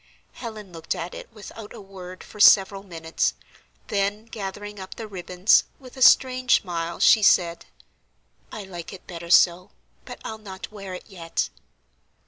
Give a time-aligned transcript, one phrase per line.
[0.31, 3.35] Helen looked at it without a word for several minutes,
[3.85, 7.67] then gathering up the ribbons, with a strange smile, she said:
[8.51, 9.69] "I like it better so;
[10.05, 11.51] but I'll not wear it yet."